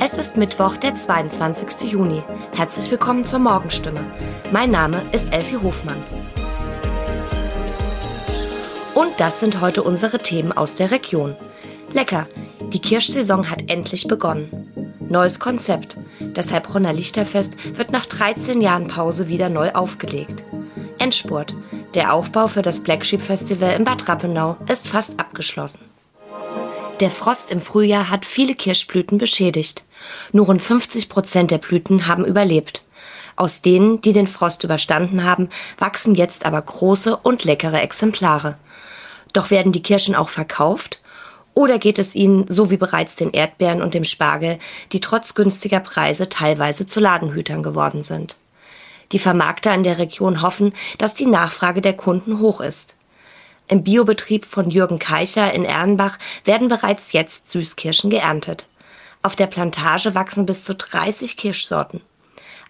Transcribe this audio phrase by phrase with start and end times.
[0.00, 1.92] Es ist Mittwoch, der 22.
[1.92, 2.22] Juni.
[2.56, 4.04] Herzlich willkommen zur Morgenstimme.
[4.50, 6.02] Mein Name ist Elfie Hofmann.
[8.94, 11.36] Und das sind heute unsere Themen aus der Region.
[11.92, 12.26] Lecker,
[12.72, 14.94] die Kirschsaison hat endlich begonnen.
[15.08, 15.96] Neues Konzept.
[16.34, 20.44] Das Heilbronner Lichterfest wird nach 13 Jahren Pause wieder neu aufgelegt.
[20.98, 21.54] Endspurt.
[21.94, 25.89] Der Aufbau für das Black Sheep Festival in Bad Rappenau ist fast abgeschlossen.
[27.00, 29.84] Der Frost im Frühjahr hat viele Kirschblüten beschädigt.
[30.32, 32.82] Nur rund 50 Prozent der Blüten haben überlebt.
[33.36, 38.58] Aus denen, die den Frost überstanden haben, wachsen jetzt aber große und leckere Exemplare.
[39.32, 41.00] Doch werden die Kirschen auch verkauft?
[41.54, 44.58] Oder geht es ihnen, so wie bereits den Erdbeeren und dem Spargel,
[44.92, 48.36] die trotz günstiger Preise teilweise zu Ladenhütern geworden sind?
[49.12, 52.94] Die Vermarkter in der Region hoffen, dass die Nachfrage der Kunden hoch ist.
[53.70, 58.66] Im Biobetrieb von Jürgen Keicher in Erlenbach werden bereits jetzt Süßkirschen geerntet.
[59.22, 62.00] Auf der Plantage wachsen bis zu 30 Kirschsorten.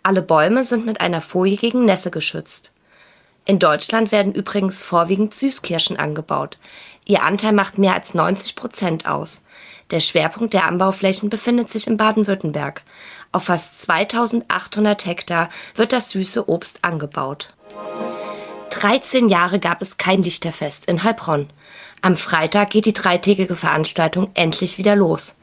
[0.03, 2.75] Alle Bäume sind mit einer Folie gegen Nässe geschützt.
[3.47, 6.59] In Deutschland werden übrigens vorwiegend Süßkirschen angebaut.
[7.07, 9.43] Ihr Anteil macht mehr als 90 Prozent aus.
[9.93, 12.83] Der Schwerpunkt der Anbauflächen befindet sich in Baden-Württemberg.
[13.33, 17.55] Auf fast 2800 Hektar wird das süße Obst angebaut.
[18.71, 21.51] 13 Jahre gab es kein Lichterfest in Heilbronn.
[22.03, 25.37] Am Freitag geht die dreitägige Veranstaltung endlich wieder los.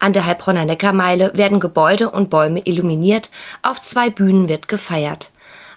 [0.00, 3.30] An der Heilbronner Neckarmeile werden Gebäude und Bäume illuminiert,
[3.62, 5.30] auf zwei Bühnen wird gefeiert.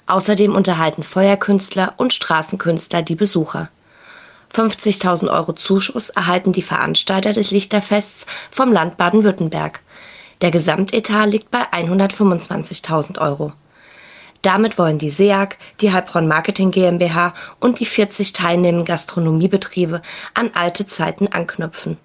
[0.08, 3.69] Außerdem unterhalten Feuerkünstler und Straßenkünstler die Besucher.
[4.53, 9.81] 50.000 Euro Zuschuss erhalten die Veranstalter des Lichterfests vom Land Baden-Württemberg.
[10.41, 13.53] Der Gesamtetat liegt bei 125.000 Euro.
[14.48, 20.02] Damit wollen die SEAG, die Heilbronn Marketing GmbH und die 40 teilnehmenden Gastronomiebetriebe
[20.36, 21.98] an alte Zeiten anknüpfen.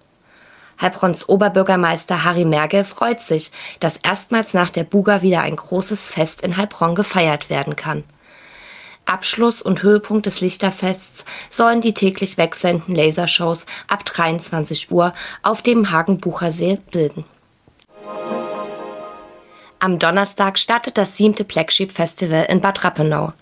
[0.81, 6.43] Heilbronns Oberbürgermeister Harry Mergel freut sich, dass erstmals nach der Buga wieder ein großes Fest
[6.43, 8.03] in Heilbronn gefeiert werden kann.
[9.05, 15.15] Abschluss und Höhepunkt des Lichterfests sollen die täglich wechselnden Lasershows ab 23 Uhr
[15.45, 17.25] auf dem Hagenbuchersee bilden.
[19.83, 23.33] Am Donnerstag startet das siebte Black Sheep Festival in Bad Rappenau.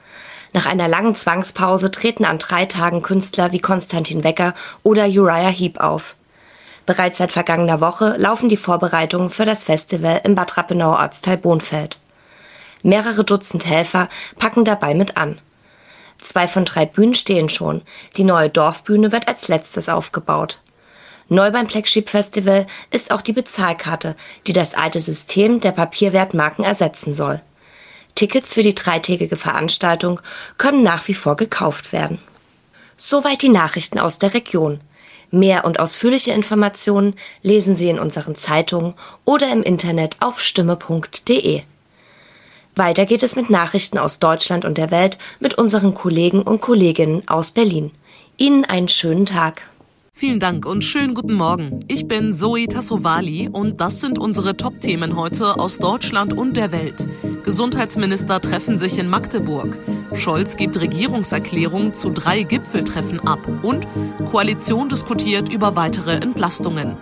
[0.55, 5.79] Nach einer langen Zwangspause treten an drei Tagen Künstler wie Konstantin Wecker oder Uriah Heep
[5.81, 6.15] auf.
[6.87, 11.99] Bereits seit vergangener Woche laufen die Vorbereitungen für das Festival im Bad Rappenau Ortsteil Bonfeld.
[12.83, 14.09] Mehrere Dutzend Helfer
[14.39, 15.39] packen dabei mit an.
[16.23, 17.83] Zwei von drei Bühnen stehen schon.
[18.17, 20.59] Die neue Dorfbühne wird als letztes aufgebaut.
[21.33, 24.17] Neu beim Black Sheep Festival ist auch die Bezahlkarte,
[24.49, 27.41] die das alte System der Papierwertmarken ersetzen soll.
[28.17, 30.21] Tickets für die dreitägige Veranstaltung
[30.59, 32.19] können nach wie vor gekauft werden.
[32.97, 34.81] Soweit die Nachrichten aus der Region.
[35.31, 41.63] Mehr und ausführliche Informationen lesen Sie in unseren Zeitungen oder im Internet auf stimme.de.
[42.75, 47.23] Weiter geht es mit Nachrichten aus Deutschland und der Welt mit unseren Kollegen und Kolleginnen
[47.29, 47.93] aus Berlin.
[48.37, 49.63] Ihnen einen schönen Tag.
[50.21, 51.81] Vielen Dank und schönen guten Morgen.
[51.89, 57.09] Ich bin Zoe Tassovali und das sind unsere Top-Themen heute aus Deutschland und der Welt.
[57.43, 59.79] Gesundheitsminister treffen sich in Magdeburg.
[60.13, 63.89] Scholz gibt Regierungserklärung zu drei Gipfeltreffen ab und
[64.31, 66.99] Koalition diskutiert über weitere Entlastungen.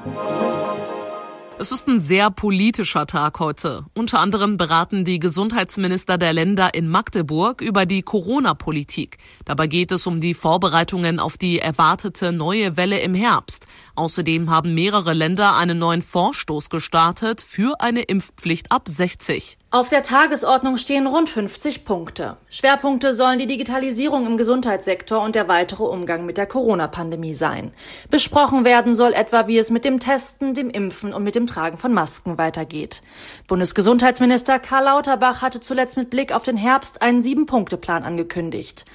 [1.60, 3.84] Es ist ein sehr politischer Tag heute.
[3.92, 9.18] Unter anderem beraten die Gesundheitsminister der Länder in Magdeburg über die Corona-Politik.
[9.44, 13.66] Dabei geht es um die Vorbereitungen auf die erwartete neue Welle im Herbst.
[13.96, 19.57] Außerdem haben mehrere Länder einen neuen Vorstoß gestartet für eine Impfpflicht ab 60.
[19.70, 22.38] Auf der Tagesordnung stehen rund 50 Punkte.
[22.48, 27.72] Schwerpunkte sollen die Digitalisierung im Gesundheitssektor und der weitere Umgang mit der Corona-Pandemie sein.
[28.08, 31.76] Besprochen werden soll etwa, wie es mit dem Testen, dem Impfen und mit dem Tragen
[31.76, 33.02] von Masken weitergeht.
[33.46, 38.86] Bundesgesundheitsminister Karl Lauterbach hatte zuletzt mit Blick auf den Herbst einen Sieben-Punkte-Plan angekündigt.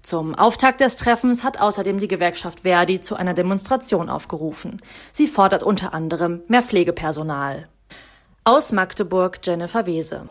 [0.00, 4.80] Zum Auftakt des Treffens hat außerdem die Gewerkschaft Verdi zu einer Demonstration aufgerufen.
[5.12, 7.68] Sie fordert unter anderem mehr Pflegepersonal.
[8.44, 10.28] Aus Magdeburg Jennifer Wese.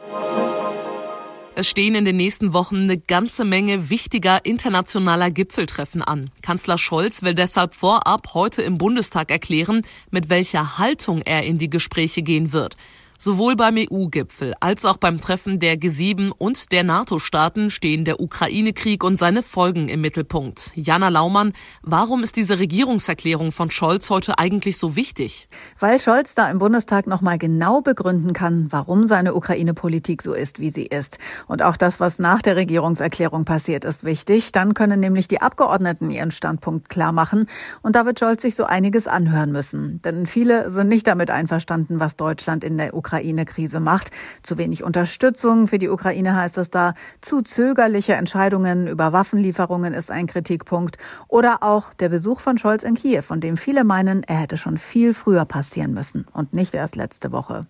[1.55, 6.29] Es stehen in den nächsten Wochen eine ganze Menge wichtiger internationaler Gipfeltreffen an.
[6.41, 11.69] Kanzler Scholz will deshalb vorab heute im Bundestag erklären, mit welcher Haltung er in die
[11.69, 12.75] Gespräche gehen wird.
[13.23, 19.03] Sowohl beim EU-Gipfel als auch beim Treffen der G7 und der NATO-Staaten stehen der Ukraine-Krieg
[19.03, 20.71] und seine Folgen im Mittelpunkt.
[20.73, 21.53] Jana Laumann,
[21.83, 25.47] warum ist diese Regierungserklärung von Scholz heute eigentlich so wichtig?
[25.77, 30.71] Weil Scholz da im Bundestag nochmal genau begründen kann, warum seine Ukraine-Politik so ist, wie
[30.71, 31.19] sie ist.
[31.45, 34.51] Und auch das, was nach der Regierungserklärung passiert, ist wichtig.
[34.51, 37.45] Dann können nämlich die Abgeordneten ihren Standpunkt klar machen.
[37.83, 40.01] Und da wird Scholz sich so einiges anhören müssen.
[40.01, 44.11] Denn viele sind nicht damit einverstanden, was Deutschland in der Ukraine Ukraine-Krise macht.
[44.41, 46.93] Zu wenig Unterstützung für die Ukraine heißt es da.
[47.19, 50.97] Zu zögerliche Entscheidungen über Waffenlieferungen ist ein Kritikpunkt.
[51.27, 54.77] Oder auch der Besuch von Scholz in Kiew, von dem viele meinen, er hätte schon
[54.77, 57.61] viel früher passieren müssen und nicht erst letzte Woche.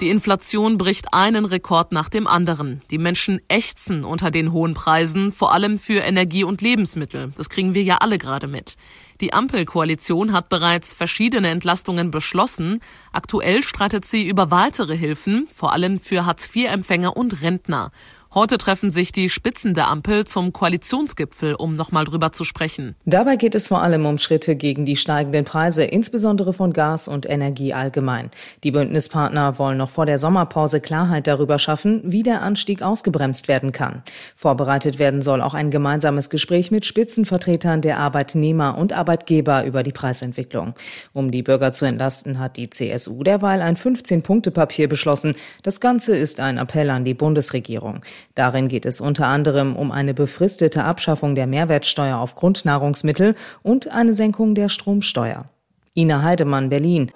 [0.00, 2.82] Die Inflation bricht einen Rekord nach dem anderen.
[2.92, 7.32] Die Menschen ächzen unter den hohen Preisen, vor allem für Energie und Lebensmittel.
[7.34, 8.76] Das kriegen wir ja alle gerade mit.
[9.20, 12.78] Die Ampelkoalition hat bereits verschiedene Entlastungen beschlossen.
[13.12, 17.90] Aktuell streitet sie über weitere Hilfen, vor allem für Hartz-IV-Empfänger und Rentner.
[18.34, 22.94] Heute treffen sich die Spitzen der Ampel zum Koalitionsgipfel, um nochmal drüber zu sprechen.
[23.06, 27.26] Dabei geht es vor allem um Schritte gegen die steigenden Preise, insbesondere von Gas und
[27.26, 28.30] Energie allgemein.
[28.64, 33.72] Die Bündnispartner wollen noch vor der Sommerpause Klarheit darüber schaffen, wie der Anstieg ausgebremst werden
[33.72, 34.02] kann.
[34.36, 39.92] Vorbereitet werden soll auch ein gemeinsames Gespräch mit Spitzenvertretern der Arbeitnehmer und Arbeitgeber über die
[39.92, 40.74] Preisentwicklung.
[41.14, 45.34] Um die Bürger zu entlasten, hat die CSU derweil ein 15-Punkte-Papier beschlossen.
[45.62, 48.02] Das Ganze ist ein Appell an die Bundesregierung.
[48.34, 54.14] Darin geht es unter anderem um eine befristete Abschaffung der Mehrwertsteuer auf Grundnahrungsmittel und eine
[54.14, 55.46] Senkung der Stromsteuer.
[55.94, 57.10] Ina Heidemann, Berlin.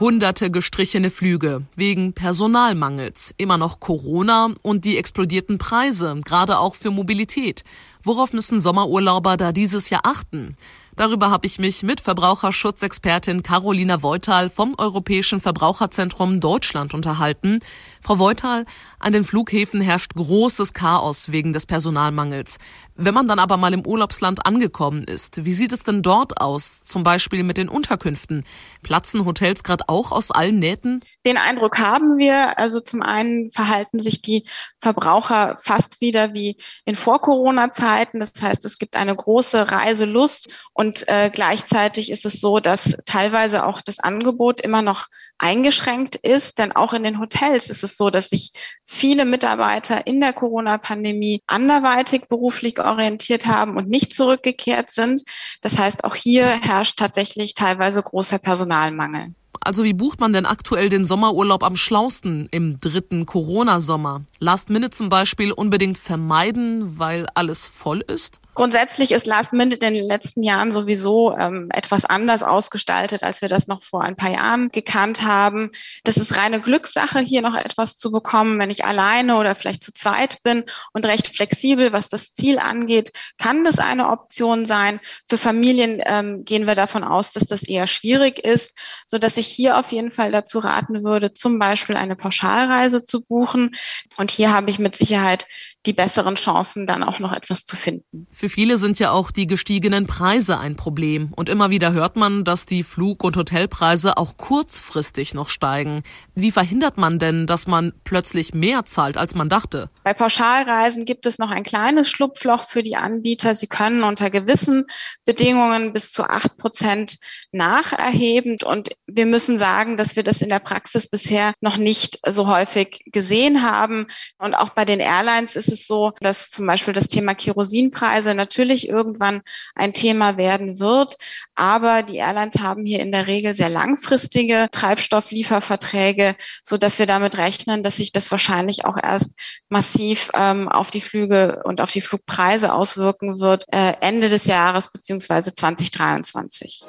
[0.00, 6.90] Hunderte gestrichene Flüge wegen Personalmangels, immer noch Corona und die explodierten Preise, gerade auch für
[6.90, 7.62] Mobilität.
[8.02, 10.56] Worauf müssen Sommerurlauber da dieses Jahr achten?
[10.96, 17.60] Darüber habe ich mich mit Verbraucherschutzexpertin Carolina Voital vom Europäischen Verbraucherzentrum Deutschland unterhalten.
[18.02, 18.66] Frau Voital,
[18.98, 22.58] an den Flughäfen herrscht großes Chaos wegen des Personalmangels.
[22.94, 26.82] Wenn man dann aber mal im Urlaubsland angekommen ist, wie sieht es denn dort aus?
[26.82, 28.44] Zum Beispiel mit den Unterkünften.
[28.82, 31.00] Platzen Hotels gerade auch aus allen Nähten?
[31.24, 32.58] Den Eindruck haben wir.
[32.58, 34.46] Also zum einen verhalten sich die
[34.78, 38.20] Verbraucher fast wieder wie in Vor-Corona-Zeiten.
[38.20, 43.64] Das heißt, es gibt eine große Reiselust und äh, gleichzeitig ist es so, dass teilweise
[43.64, 45.06] auch das Angebot immer noch
[45.38, 48.50] eingeschränkt ist, denn auch in den Hotels ist es so, dass sich
[48.84, 55.22] viele Mitarbeiter in der Corona-Pandemie anderweitig beruflich orientiert haben und nicht zurückgekehrt sind.
[55.60, 59.34] Das heißt, auch hier herrscht tatsächlich teilweise großer Personalmangel.
[59.64, 64.22] Also wie bucht man denn aktuell den Sommerurlaub am schlausten im dritten Corona-Sommer?
[64.40, 68.41] Last Minute zum Beispiel unbedingt vermeiden, weil alles voll ist?
[68.54, 73.48] Grundsätzlich ist Last Minute in den letzten Jahren sowieso ähm, etwas anders ausgestaltet, als wir
[73.48, 75.70] das noch vor ein paar Jahren gekannt haben.
[76.04, 78.58] Das ist reine Glückssache, hier noch etwas zu bekommen.
[78.58, 83.12] Wenn ich alleine oder vielleicht zu zweit bin und recht flexibel, was das Ziel angeht,
[83.38, 85.00] kann das eine Option sein.
[85.26, 88.72] Für Familien ähm, gehen wir davon aus, dass das eher schwierig ist,
[89.06, 93.22] so dass ich hier auf jeden Fall dazu raten würde, zum Beispiel eine Pauschalreise zu
[93.22, 93.74] buchen.
[94.18, 95.46] Und hier habe ich mit Sicherheit
[95.86, 98.28] die besseren Chancen, dann auch noch etwas zu finden.
[98.30, 101.32] Für viele sind ja auch die gestiegenen Preise ein Problem.
[101.34, 106.02] Und immer wieder hört man, dass die Flug- und Hotelpreise auch kurzfristig noch steigen.
[106.34, 109.90] Wie verhindert man denn, dass man plötzlich mehr zahlt, als man dachte?
[110.04, 113.56] Bei Pauschalreisen gibt es noch ein kleines Schlupfloch für die Anbieter.
[113.56, 114.84] Sie können unter gewissen
[115.24, 117.18] Bedingungen bis zu acht Prozent
[117.50, 118.58] nacherheben.
[118.64, 123.02] Und wir müssen sagen, dass wir das in der Praxis bisher noch nicht so häufig
[123.06, 124.06] gesehen haben.
[124.38, 128.88] Und auch bei den Airlines ist es so, dass zum Beispiel das Thema Kerosinpreise natürlich
[128.88, 129.42] irgendwann
[129.74, 131.16] ein Thema werden wird.
[131.54, 137.38] Aber die Airlines haben hier in der Regel sehr langfristige Treibstofflieferverträge, so dass wir damit
[137.38, 139.32] rechnen, dass sich das wahrscheinlich auch erst
[139.68, 144.92] massiv ähm, auf die Flüge und auf die Flugpreise auswirken wird äh, Ende des Jahres
[144.92, 146.86] beziehungsweise 2023.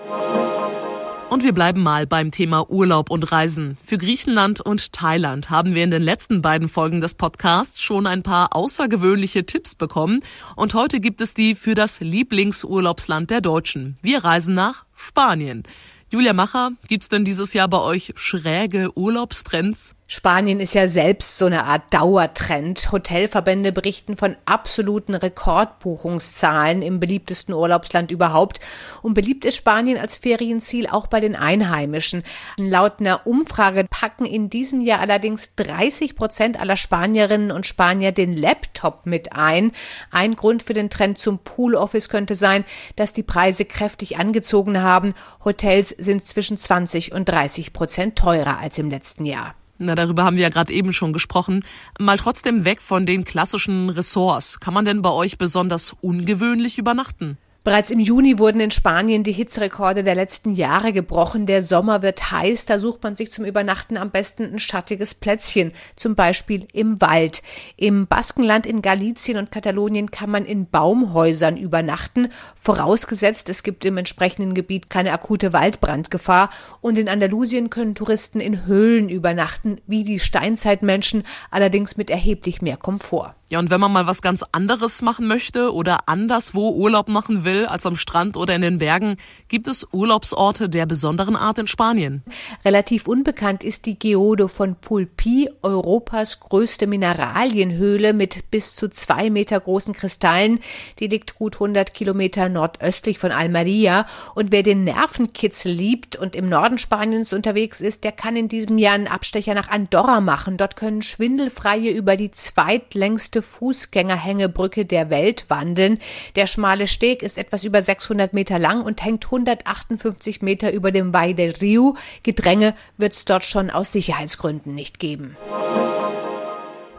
[1.33, 3.75] Und wir bleiben mal beim Thema Urlaub und Reisen.
[3.83, 8.21] Für Griechenland und Thailand haben wir in den letzten beiden Folgen des Podcasts schon ein
[8.21, 10.19] paar außergewöhnliche Tipps bekommen.
[10.55, 13.97] Und heute gibt es die für das Lieblingsurlaubsland der Deutschen.
[14.03, 15.63] Wir reisen nach Spanien.
[16.11, 19.95] Julia Macher, gibt's denn dieses Jahr bei euch schräge Urlaubstrends?
[20.15, 22.91] Spanien ist ja selbst so eine Art Dauertrend.
[22.91, 28.59] Hotelverbände berichten von absoluten Rekordbuchungszahlen im beliebtesten Urlaubsland überhaupt.
[29.01, 32.21] Und beliebt ist Spanien als Ferienziel auch bei den Einheimischen.
[32.57, 38.37] Laut einer Umfrage packen in diesem Jahr allerdings 30 Prozent aller Spanierinnen und Spanier den
[38.37, 39.71] Laptop mit ein.
[40.11, 42.65] Ein Grund für den Trend zum Pool Office könnte sein,
[42.97, 45.15] dass die Preise kräftig angezogen haben.
[45.43, 49.55] Hotels sind zwischen 20 und 30 Prozent teurer als im letzten Jahr.
[49.79, 51.65] Na, darüber haben wir ja gerade eben schon gesprochen.
[51.99, 54.59] Mal trotzdem weg von den klassischen Ressorts.
[54.59, 57.37] Kann man denn bei euch besonders ungewöhnlich übernachten?
[57.63, 61.45] Bereits im Juni wurden in Spanien die Hitzerekorde der letzten Jahre gebrochen.
[61.45, 65.71] Der Sommer wird heiß, da sucht man sich zum Übernachten am besten ein schattiges Plätzchen,
[65.95, 67.41] zum Beispiel im Wald.
[67.77, 72.27] Im Baskenland in Galicien und Katalonien kann man in Baumhäusern übernachten,
[72.59, 76.49] vorausgesetzt es gibt im entsprechenden Gebiet keine akute Waldbrandgefahr.
[76.81, 82.75] Und in Andalusien können Touristen in Höhlen übernachten, wie die Steinzeitmenschen, allerdings mit erheblich mehr
[82.75, 83.35] Komfort.
[83.49, 87.52] Ja, und wenn man mal was ganz anderes machen möchte oder anderswo Urlaub machen will,
[87.53, 89.17] will als am Strand oder in den Bergen,
[89.47, 92.23] gibt es Urlaubsorte der besonderen Art in Spanien.
[92.65, 99.59] Relativ unbekannt ist die Geodo von Pulpi, Europas größte Mineralienhöhle mit bis zu zwei Meter
[99.59, 100.59] großen Kristallen.
[100.99, 104.07] Die liegt gut 100 Kilometer nordöstlich von Almeria.
[104.35, 108.77] Und wer den Nervenkitzel liebt und im Norden Spaniens unterwegs ist, der kann in diesem
[108.77, 110.57] Jahr einen Abstecher nach Andorra machen.
[110.57, 115.99] Dort können Schwindelfreie über die zweitlängste Fußgängerhängebrücke der Welt wandeln.
[116.35, 121.13] Der schmale Steg ist etwas über 600 Meter lang und hängt 158 Meter über dem
[121.13, 121.97] Valle del Rio.
[122.23, 125.35] Gedränge wird es dort schon aus Sicherheitsgründen nicht geben.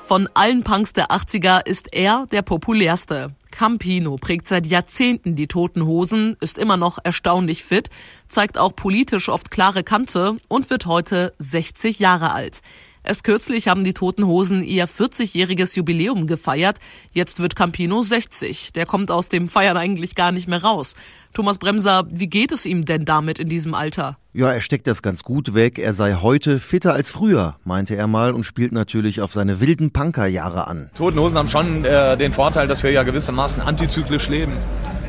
[0.01, 3.35] Von allen Punks der 80er ist er der populärste.
[3.51, 7.89] Campino prägt seit Jahrzehnten die toten Hosen, ist immer noch erstaunlich fit,
[8.29, 12.61] zeigt auch politisch oft klare Kante und wird heute 60 Jahre alt.
[13.07, 16.79] Erst kürzlich haben die Toten Hosen ihr 40-jähriges Jubiläum gefeiert.
[17.13, 18.73] Jetzt wird Campino 60.
[18.73, 20.95] Der kommt aus dem Feiern eigentlich gar nicht mehr raus.
[21.35, 24.17] Thomas Bremser, wie geht es ihm denn damit in diesem Alter?
[24.33, 25.79] Ja, er steckt das ganz gut weg.
[25.79, 29.91] Er sei heute fitter als früher, meinte er mal und spielt natürlich auf seine wilden
[29.93, 30.89] Punkerjahre an.
[30.97, 34.55] Toten Hosen haben schon äh, den Vorteil, dass wir ja gewissermaßen antizyklisch leben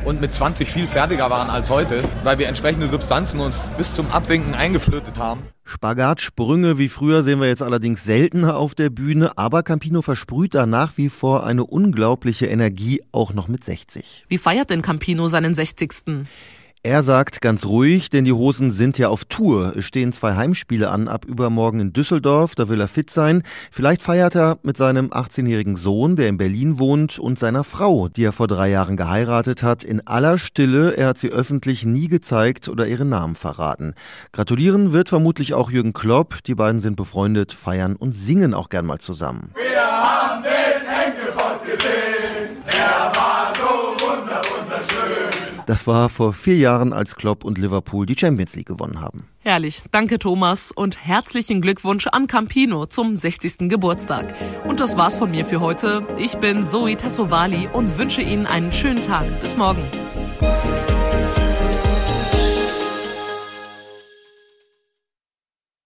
[0.04, 4.10] und mit 20 viel fertiger waren als heute, weil wir entsprechende Substanzen uns bis zum
[4.10, 5.42] Abwinken eingeflötet haben.
[5.66, 10.64] Spagatsprünge wie früher sehen wir jetzt allerdings seltener auf der Bühne, aber Campino versprüht da
[10.64, 14.24] nach wie vor eine unglaubliche Energie, auch noch mit 60.
[14.28, 16.26] Wie feiert denn Campino seinen 60.
[16.86, 19.72] Er sagt ganz ruhig, denn die Hosen sind ja auf Tour.
[19.76, 23.42] Es stehen zwei Heimspiele an ab übermorgen in Düsseldorf, da will er fit sein.
[23.72, 28.22] Vielleicht feiert er mit seinem 18-jährigen Sohn, der in Berlin wohnt, und seiner Frau, die
[28.22, 30.96] er vor drei Jahren geheiratet hat, in aller Stille.
[30.96, 33.94] Er hat sie öffentlich nie gezeigt oder ihren Namen verraten.
[34.30, 36.44] Gratulieren wird vermutlich auch Jürgen Klopp.
[36.44, 39.50] Die beiden sind befreundet, feiern und singen auch gern mal zusammen.
[39.56, 40.55] Wir haben den
[45.66, 49.24] Das war vor vier Jahren, als Klopp und Liverpool die Champions League gewonnen haben.
[49.40, 49.82] Herrlich.
[49.90, 50.70] Danke, Thomas.
[50.72, 53.68] Und herzlichen Glückwunsch an Campino zum 60.
[53.68, 54.34] Geburtstag.
[54.66, 56.06] Und das war's von mir für heute.
[56.18, 59.40] Ich bin Zoe Tassovali und wünsche Ihnen einen schönen Tag.
[59.40, 59.82] Bis morgen.